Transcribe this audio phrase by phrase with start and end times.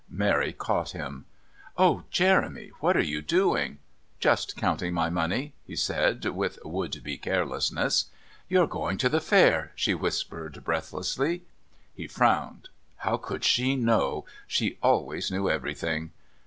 [0.09, 1.25] Mary caught him.
[1.77, 3.77] "Oh, Jeremy, what are you doing?"
[4.19, 8.05] "Just counting my money," he said, with would be carelessness.
[8.49, 11.43] "You're going to the Fair?" she whispered breathlessly.
[11.93, 12.69] He frowned.
[12.95, 14.25] How could she know?
[14.47, 16.09] She always knew everything.